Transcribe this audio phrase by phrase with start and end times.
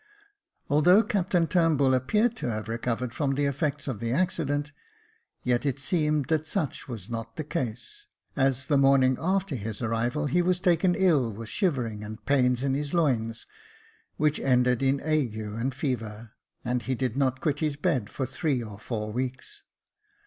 [0.67, 4.71] Although Captain Turnbull appeared to have recovered from the effects of the accident,
[5.43, 10.25] yet it seemed that such was not the case, as the morning after his arrival
[10.25, 13.45] he was taken ill with shivering and pains in his loins,
[14.17, 16.31] which ended in ague and fever,
[16.65, 19.61] and he did not quit his bed for three or four weeks.